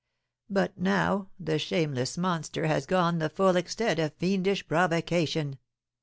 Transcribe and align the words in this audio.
But 0.49 0.75
now 0.79 1.29
the 1.39 1.59
shameless 1.59 2.17
monster 2.17 2.65
has 2.65 2.87
gone 2.87 3.19
the 3.19 3.29
full 3.29 3.55
extent 3.55 3.99
of 3.99 4.13
fiendish 4.15 4.67
provocation. 4.67 5.59